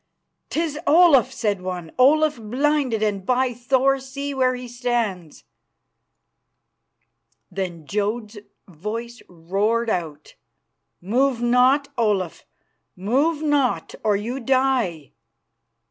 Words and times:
"'Tis 0.49 0.79
Olaf," 0.87 1.31
said 1.31 1.61
one, 1.61 1.91
"Olaf 1.99 2.37
blinded, 2.39 3.03
and, 3.03 3.23
by 3.23 3.53
Thor, 3.53 3.99
see 3.99 4.33
where 4.33 4.55
he 4.55 4.67
stands!" 4.67 5.43
Then 7.51 7.85
Jodd's 7.85 8.39
voice 8.67 9.21
roared 9.29 9.91
out, 9.91 10.33
"Move 11.01 11.39
not, 11.43 11.89
Olaf; 11.99 12.47
move 12.95 13.43
not, 13.43 13.93
or 14.03 14.15
you 14.15 14.39
die." 14.39 15.11